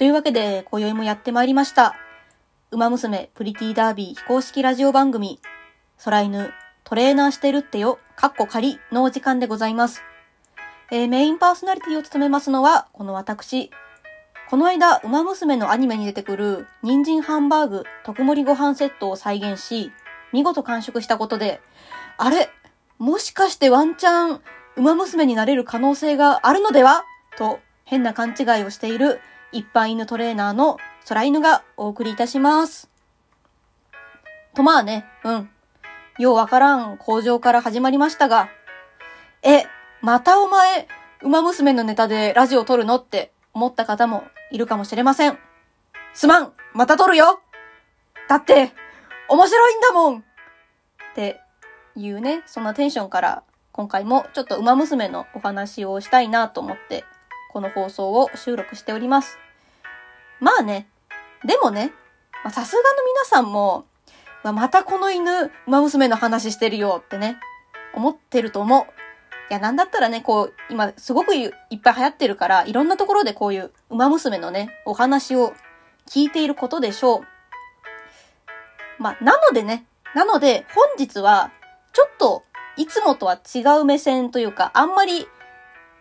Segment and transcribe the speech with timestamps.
[0.00, 1.94] というわけで、今宵もやってまいりました。
[2.70, 5.38] 馬娘プリティダービー非公式ラジオ番組、
[6.02, 10.02] 空犬トレーナーしてるってよ、かっこ仮のお時間でございます。
[10.90, 13.70] えーメインパーソナリティを務めますのは、この私。
[14.48, 19.92] この間、馬娘のアニメに出てくる、人参ハンバーグ、特盛りご飯セットを再現し、
[20.32, 21.60] 見事完食したことで、
[22.16, 22.48] あれ
[22.96, 24.40] もしかしてワンチャン、
[24.76, 27.04] 馬娘になれる可能性があるのでは？
[27.36, 29.20] と、変な勘違いをしている、
[29.52, 30.78] 一般犬トレーナーの
[31.08, 32.90] 空犬がお送りいたします。
[34.54, 35.50] とまあね、うん。
[36.18, 38.48] ようわからん工場から始まりましたが、
[39.42, 39.64] え、
[40.02, 40.86] またお前、
[41.22, 45.38] 馬娘のネタでラジオ撮るのって思った方もいるかもしれません。
[46.12, 47.40] すまんまた撮るよ
[48.28, 48.72] だって、
[49.28, 50.22] 面白いんだもんっ
[51.14, 51.40] て
[51.96, 53.42] いうね、そんなテンションから、
[53.72, 57.04] 今回もちょっと馬娘のお話をしたいなと思って、
[57.52, 59.38] この放送を収録しております。
[60.40, 60.88] まあね、
[61.44, 61.92] でもね、
[62.50, 63.84] さすがの皆さんも、
[64.42, 67.38] またこの犬、馬娘の話してるよってね、
[67.94, 68.84] 思ってると思う。
[69.50, 71.50] いや、なんだったらね、こう、今、すごくいっ
[71.82, 75.52] ぱい流行ってるから、いろんなところでこういう馬娘のね、お話を
[76.08, 79.02] 聞いていることでしょう。
[79.02, 81.50] まあ、なのでね、なので、本日は、
[81.92, 82.44] ちょっと、
[82.76, 85.26] いつもとは違う目線というか、あんまり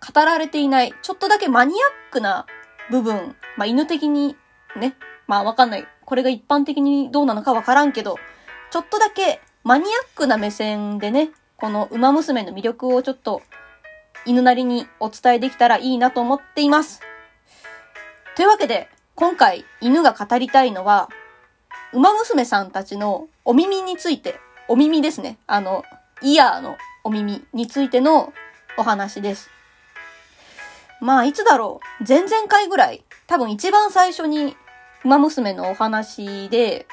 [0.00, 2.46] 語られていない、ちょっとだけマニアックな
[2.90, 4.36] 部分、まあ、犬的に
[4.76, 5.86] ね、まあ、わかんない。
[6.04, 8.16] これが一般的にどうなのかわからんけど、
[8.70, 13.42] ちょっとだけマニアックな目線でね、この馬娘の魅力をちょっと
[14.24, 17.00] 犬なりにお伝えできたらいいなと思っています。
[18.36, 21.10] というわけで、今回犬が語りたいのは、
[21.92, 25.38] 馬娘さんたちのお耳について、お耳ですね。
[25.46, 25.84] あの、
[26.22, 28.32] イヤーのお耳についての
[28.76, 29.50] お話です。
[31.00, 32.04] まあ、いつだろう。
[32.06, 34.56] 前々回ぐらい、多分一番最初に
[35.04, 36.86] 馬娘のお話で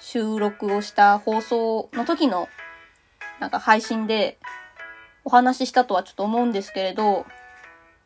[0.00, 2.48] 収録をした放送の時の
[3.40, 4.38] なんか配信で
[5.24, 7.26] お話ししたとはちょっと思うんですけれど、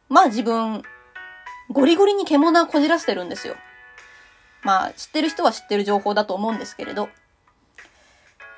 [0.08, 0.82] まあ自分、
[1.70, 3.54] ゴリゴリに獣こじらせてるんですよ。
[4.62, 7.08] まあ知ってる人は知ってる情報だと思うんですけれど。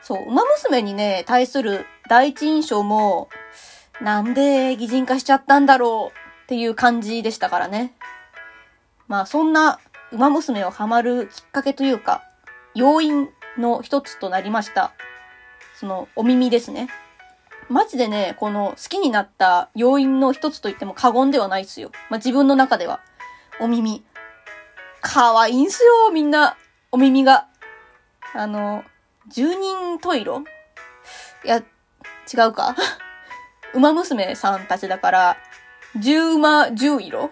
[0.03, 3.29] そう、馬娘にね、対する第一印象も、
[4.01, 7.93] なんで擬人化しちゃったんだろうっていう感じでしたからね。
[9.07, 9.81] まあそんな
[10.13, 12.23] 馬娘をハマるきっかけというか、
[12.75, 13.29] 要因
[13.59, 14.95] の一つとなりました。
[15.79, 16.89] その、お耳ですね。
[17.69, 21.91] マジでね、この好きになった要因の一つと言っても過言ではないですよ。
[22.09, 23.01] まあ、自分の中では。
[23.61, 24.03] お耳。
[25.03, 26.57] 可愛いんすよ、みんな。
[26.91, 27.47] お耳が。
[28.35, 28.85] あの、
[29.29, 30.45] 十人十色？
[31.45, 32.75] いや、違うか
[33.75, 35.37] 馬娘さんたちだから、
[36.01, 37.25] 十馬十色？
[37.25, 37.31] ん？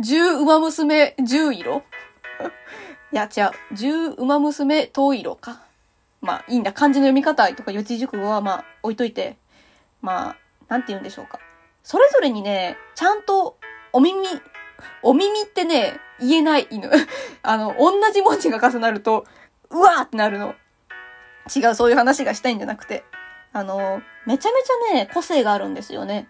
[0.00, 1.82] 十馬娘十色？
[3.12, 3.74] いや、違う。
[3.74, 5.62] 十馬娘十色か。
[6.20, 6.72] まあ、いいんだ。
[6.72, 9.36] 漢字の読み方とか四字熟語はまあ、置いといて。
[10.00, 10.36] まあ、
[10.68, 11.40] なんて言うんでしょうか。
[11.82, 13.56] それぞれにね、ちゃんと、
[13.92, 14.26] お耳、
[15.02, 16.90] お耳ってね、言えない犬。
[17.42, 19.26] あの、同じ文字が重なると、
[19.70, 20.54] うわーってなるの。
[21.54, 23.04] 違う、そういう話がしたいんじゃなくて。
[23.52, 26.28] あの、めちゃめちゃね、個性があるんですよね。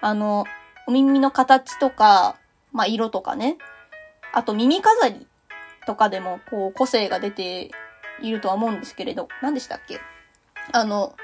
[0.00, 0.46] あの、
[0.86, 2.36] お耳の形とか、
[2.72, 3.58] まあ、色とかね。
[4.32, 5.26] あと、耳飾り
[5.86, 7.70] とかでも、こう、個性が出て
[8.20, 10.00] いるとは思うんですけれど、何でしたっけ？
[10.72, 11.14] あの、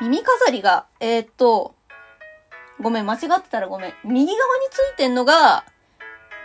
[0.00, 1.74] 耳飾りが、えー、っと、
[2.80, 3.94] ごめん、間違ってたらごめん。
[4.04, 5.64] 右側についてんのが、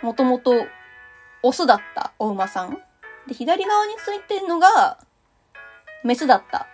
[0.02, 0.66] もともと、
[1.42, 2.78] オスだったお馬さん。
[3.26, 4.98] で、左側についてんのが、
[6.04, 6.66] メスだった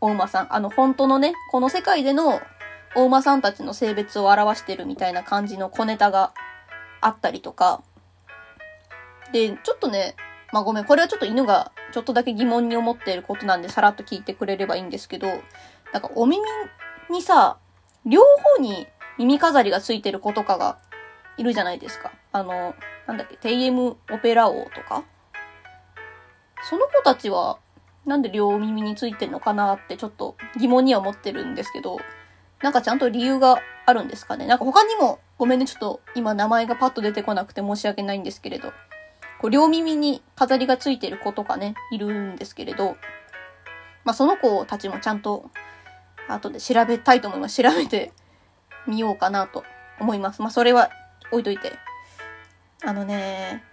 [0.00, 0.54] お馬さん。
[0.54, 2.40] あの、本当のね、この世界での
[2.94, 6.32] お馬さんたちの性別を表してるみたいな感じの小ネタが
[7.00, 7.82] あったりとか。
[9.32, 10.16] で、ちょっとね、
[10.52, 15.28] まあごめん、これはちょっと犬がちょっとだけ疑問に思っていることなんでさらっと聞いてくれればいいんですけど、
[15.92, 16.42] なんかお耳
[17.10, 17.58] にさ、
[18.04, 18.22] 両
[18.56, 18.86] 方に
[19.18, 20.78] 耳飾りがついてる子とかが
[21.36, 22.12] いるじゃないですか。
[22.32, 22.74] あの、
[23.06, 25.04] なんだっけ、テイエムオペラ王とか。
[26.68, 27.58] その子たちは、
[28.06, 31.98] なんで両耳についてんのかなってちょっと疑問には思ってるんですけど、
[32.62, 34.46] なんかちゃんと理由があるんですかね？
[34.46, 38.72] なんか他にも、ごめんね、ちょっと今名前がパッと出てこなくて申し訳ないんですけれど、
[39.40, 42.96] こう両耳に飾りがついてる子とかね、いるんですけれど、
[44.04, 45.50] まあその子たちもちゃんと
[46.28, 47.62] 後で調べたいと思います。
[47.62, 48.12] 調べて
[48.86, 49.64] みようかなと
[50.00, 50.42] 思います。
[50.42, 50.90] まあそれは
[51.30, 51.72] 置いといて。
[52.84, 53.64] あのね、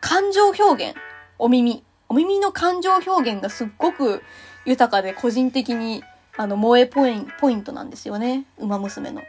[0.00, 0.96] 感情表現、
[1.38, 1.84] お耳。
[2.08, 4.22] お耳の感情表現がすっごく
[4.64, 6.02] 豊かで個人的に
[6.38, 8.44] あの萌えポインポイントなんですよね。
[8.58, 9.22] 馬娘の。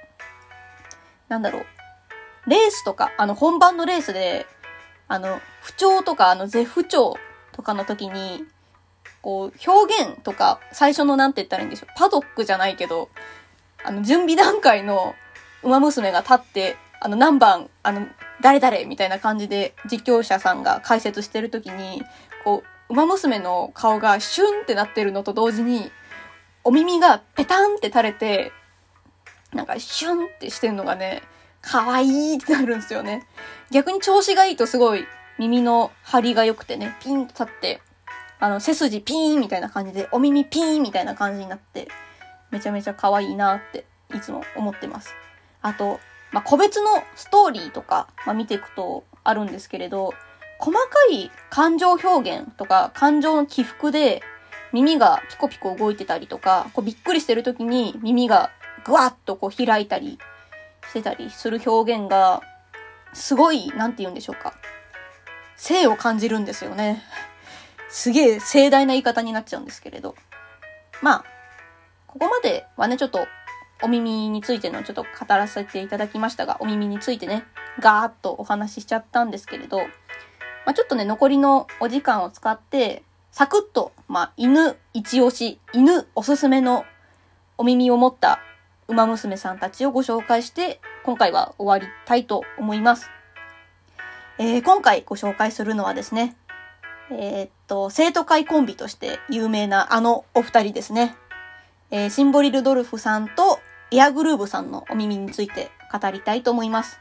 [1.27, 1.65] なんだろう。
[2.47, 4.45] レースとか、あの本番のレースで、
[5.07, 7.17] あの、不調とか、あの、絶不調
[7.51, 8.45] とかの時に、
[9.23, 11.94] こう、表現とか、最初のなんて言ったらいいんでしょう。
[11.97, 13.09] パドックじゃないけど、
[13.83, 15.15] あの、準備段階の
[15.63, 18.07] 馬娘が立って、あの、何番、あの、
[18.41, 22.03] 誰々みたいな感じで実況者さんが解説してる時に、
[22.44, 25.91] こう、馬娘の顔がシュンってなってるのと同時に、
[26.69, 28.51] お耳がペタンって垂れて、
[29.51, 31.24] なんかシュンってしてるのがね、
[31.63, 33.25] 可愛いってなるんですよね。
[33.71, 35.07] 逆に調子がいいとすごい
[35.39, 37.81] 耳の張りが良くてね、ピンと立って、
[38.39, 41.88] あの、背筋ピーンみたいな感じで、お耳ピーンみたいな感じになって、
[42.51, 45.16] めちゃめちゃ可愛いなっていつも思ってます。
[45.63, 46.00] あと、
[46.31, 50.13] まあ、個別のストーリーとか、まあ、見ていくとあるんですけれど、
[50.60, 54.21] 細かい感情表現とか感情の起伏で
[54.71, 58.51] 耳がピコピコ動いてたりとか、こうびっくりしてる時に耳が
[58.86, 60.19] ぐわっとこう開いたり
[60.89, 62.42] してたりする表現が、
[63.13, 64.54] すごい、なんて言うんでしょうか。
[65.56, 67.04] 性を感じるんですよね。
[67.89, 70.16] すげえ盛大な言い方になっちゃうんですけれど。
[71.01, 71.24] まあ、
[72.07, 73.25] ここまではね、ちょっと
[73.81, 77.45] お耳についてのちょっと語らせていただきましたが、お耳についてね、
[77.80, 79.86] ガーッとお話ししちゃったんですけれど、ま
[80.68, 86.86] あ、ちょっとね、残りのお時間を使って、サクッと、まあ、犬一押し、犬おすすめの
[87.58, 88.40] お耳を持った
[88.88, 93.10] 馬娘さんたちをご紹介して、今回は終わりたいと思います。
[94.40, 96.36] えー、今回ご紹介するのはですね、
[97.12, 101.16] えー、っと、生徒会コンビとして有名なあのお二人ですね。
[101.92, 103.60] えー、シンボリ・ルドルフさんと
[103.92, 107.00] エアグルーヴさんのお耳について語りたいと思います。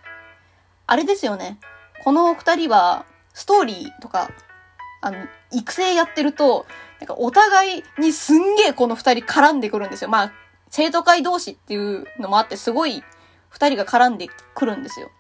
[0.87, 1.59] あれですよね。
[2.03, 3.05] このお二人は、
[3.35, 4.31] ストーリーとか、
[5.01, 6.67] あの、育成やってると、
[7.01, 10.11] なんかお互いにすんげえこの二人絡んでくるんですよ。
[10.11, 10.33] まあ、
[10.71, 13.03] 生徒会同士っていうのもあって、すごい
[13.49, 15.11] 二人が絡んでくるんですよ。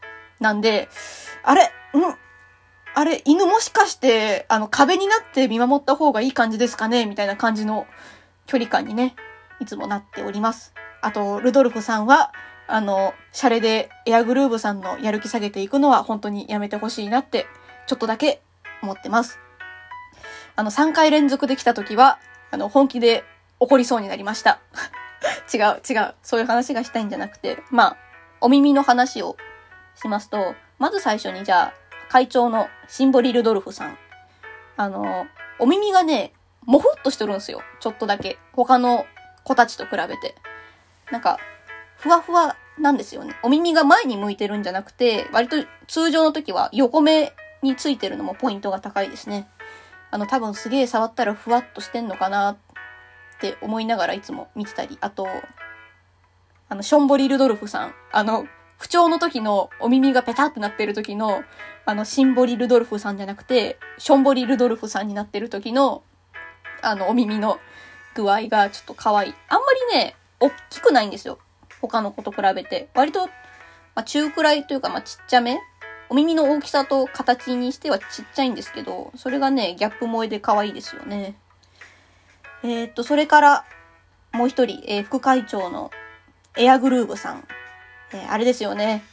[0.41, 0.89] なんで、
[1.43, 1.69] あれん？
[2.95, 7.07] あれ、犬もしかして、あの、壁になって見守った方がいい感じですかね？
[7.07, 7.87] みたいな感じの
[8.47, 9.15] 距離感にね、
[9.61, 10.75] いつもなっております。
[11.01, 12.33] あと、ルドルフさんは、
[12.67, 17.47] あの、シャレでエアグルーヴさんのやる気下げていくのは本当にやめてほしいなって、
[17.87, 18.43] ちょっとだけ
[18.83, 19.39] 思ってます。
[20.59, 22.19] あの、3回連続で来た時は、
[22.51, 23.23] あの、本気で
[23.61, 24.59] 怒りそうになりました。
[25.55, 26.15] 違う、違う。
[26.21, 27.97] そういう話がしたいんじゃなくて、まあ、
[28.41, 29.37] お耳の話を
[29.95, 31.73] しますと、まず最初にじゃあ、
[32.09, 33.97] 会長のシンボリ・ルドルフさん。
[34.77, 35.29] あの、
[35.61, 36.33] お耳がね、
[36.65, 37.63] もふっとしてるんですよ。
[37.79, 38.37] ちょっとだけ。
[38.53, 39.07] 他の
[39.45, 40.35] 子たちと比べて。
[41.13, 41.39] なんか、
[41.99, 43.37] ふわふわなんですよね。
[43.45, 45.57] お耳が前に向いてるんじゃなくて、割と
[45.87, 47.33] 通常の時は横目
[47.63, 49.49] についてるのもポイントが高いですね。
[50.11, 52.57] あの、多分すげえ触ったらふわっとしてんのかなっ
[53.41, 55.27] て思いながらいつも見てたり、あと、
[56.69, 58.47] あの、ションボリ・ルドルフさん、あの、
[58.79, 61.43] 不調の時のお耳がペタってなってる時の、
[61.85, 66.03] あの、シンボリ・ルドルフさんじゃなくて、ションボリ・ルドルフさんになってる時の、
[66.83, 67.59] あの、お耳の
[68.15, 69.35] 具合がちょっと可愛い。
[69.49, 71.39] あんまりね、大きくないんですよ。
[71.81, 72.89] 他の子と比べて。
[72.95, 73.33] 割と、ま
[73.97, 75.59] あ、中くらいというか、まあ、ちっちゃめ
[76.11, 81.37] お耳の大きさと形にしてはちっちゃいんですけど、それがね、ギャップ萌えで可愛いですよね。
[82.63, 83.65] えー、っと、それから、
[84.33, 85.91] もう一人、えー、副会長の
[86.57, 87.47] エアグルーヴさん。
[88.12, 89.05] えー、あれですよね。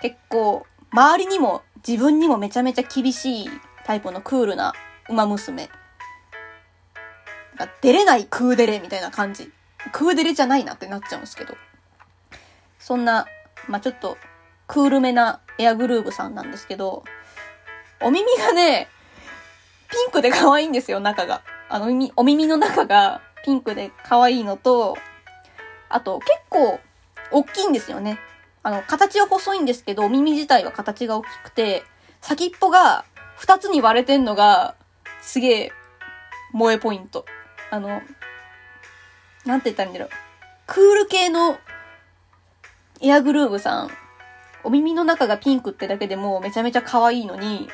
[0.00, 3.50] 結構、周りにも自分にもめちゃめちゃ厳しい
[3.84, 4.72] タイプのクールな
[5.08, 5.68] 馬娘。
[7.56, 9.50] なんか出れないクーデレみたいな感じ。
[9.92, 11.56] クーデレじゃないなってなっちゃうんですけど。
[12.78, 13.26] そんな、
[13.66, 14.16] まあ、ちょっと、
[14.66, 17.04] クールめなエアグルーヴさんなんですけど、
[18.00, 18.88] お耳がね、
[19.90, 21.42] ピンクで可愛いんですよ、中が。
[21.68, 24.96] あの耳、お耳の中がピンクで可愛いのと、
[25.88, 26.78] あと結構
[27.30, 28.18] 大きいんですよね。
[28.62, 31.82] あの、形は細いんですけど、お耳自体は形が大きくて、
[32.20, 33.04] 先っぽが
[33.36, 34.74] 二つに割れてんのが、
[35.20, 35.72] すげえ、
[36.52, 37.24] 萌えポイント。
[37.70, 38.02] あの、
[39.44, 40.10] なんて言ったらいいんだろう。
[40.66, 41.58] クール系の
[43.00, 43.90] エアグルーヴさん、
[44.68, 47.70] お耳の中がピンクってだけでもめちゃめちゃ可愛いのに、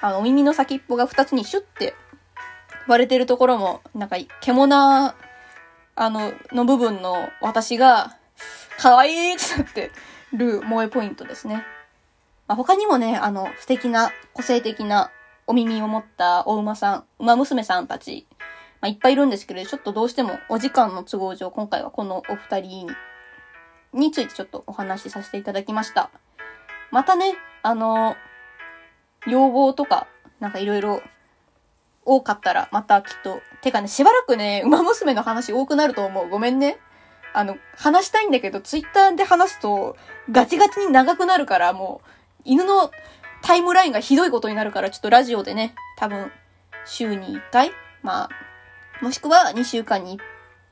[0.00, 1.92] あの、お耳の先っぽが二つにシュッて
[2.88, 5.14] 割れてるところも、なんか、獣、あ
[5.96, 8.16] の、の部分の私が、
[8.78, 9.90] 可愛いってなって
[10.32, 11.56] る萌えポイントですね。
[12.48, 15.10] まあ、他にもね、あの、素敵な、個性的な
[15.46, 18.26] お耳を持ったお馬さん、馬娘さんたち、
[18.80, 22.86] まあ、いっぱいいるんですけれど、ちょっとどうしてもお時間の都合上、今回はこのお二人に、
[23.92, 26.10] についてちょっとお話しさせていただきました。
[26.90, 28.16] またね、あの、
[29.26, 30.06] 要望とか、
[30.38, 31.02] なんかいろいろ
[32.04, 33.40] 多かったら、またきっと。
[33.62, 36.28] てかね、しばらくね、馬娘の話多くなると思う。
[36.28, 36.78] ごめんね。
[37.32, 39.96] あの、話したいんだけど、ツイッターで話すと、
[40.30, 42.08] ガチガチに長くなるから、もう、
[42.44, 42.90] 犬の
[43.42, 46.32] タイムラインがひどいことになるから、ちょっとラジオでね、多分、
[46.84, 47.70] 週に1回
[48.02, 48.28] まあ、
[49.02, 50.22] もしくは2週間に1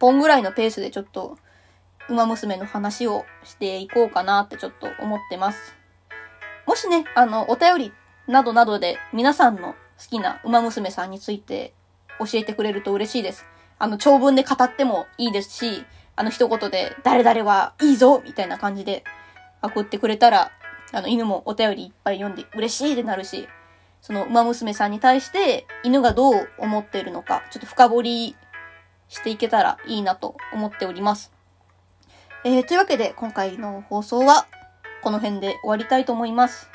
[0.00, 1.38] 本ぐらいのペースでちょっと、
[2.08, 5.76] 馬娘の話をしていこうかなってちょっと思ってます。
[6.66, 7.92] もしね、あの、お便り
[8.26, 9.76] などなどで皆さんの好
[10.10, 11.74] きな馬娘さんについて
[12.18, 13.44] 教えてくれると嬉しいです。
[13.78, 15.84] あの、長文で語ってもいいですし、
[16.16, 19.04] あの一言で、誰々はいいぞみたいな感じで、
[19.62, 20.50] 送ってくれたら、
[20.92, 23.48] あの、犬もお便りいっぱい読んで嬉しいってなるし、
[24.00, 28.36] その、馬娘さんに対して、犬がどう思っているのか、ちょっと深掘り
[29.08, 31.37] していけたらいいなと思っております。
[32.44, 34.46] えー、というわけで、今回の放送は、
[35.02, 36.70] この辺で終わりたいと思います。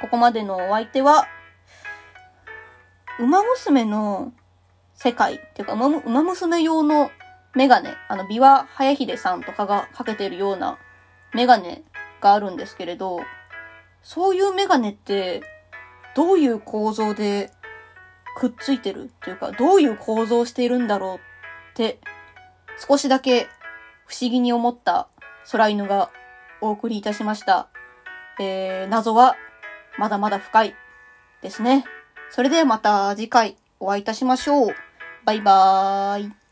[0.00, 1.26] ここまでのお相手は、
[3.20, 4.32] 馬娘の
[4.94, 7.10] 世界っていうか、馬馬娘用の
[7.54, 10.78] メガネ、あの、琵琶早秀さんとかがかけてるような
[11.34, 11.82] メガネ
[12.22, 13.20] があるんですけれど、
[14.02, 15.42] そういうメガネって、
[16.14, 17.50] どういう構造で
[18.38, 21.18] くっついてるっていうか、どういう構造しているんだろうっ
[21.74, 22.00] て、
[22.88, 23.48] 少しだけ
[24.06, 25.08] 不思議に思った
[25.50, 26.10] 空犬が
[26.60, 27.68] お送りいたしました。
[28.40, 29.36] えー、謎は
[29.98, 30.74] まだまだ深い
[31.42, 31.84] ですね。
[32.30, 34.74] それではまた次回お会いいたしましょう。
[35.24, 36.45] バイバーイ。